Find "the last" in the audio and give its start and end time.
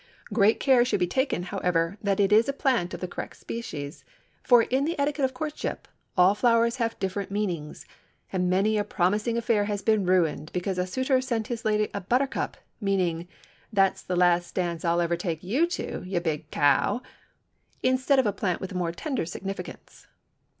14.01-14.55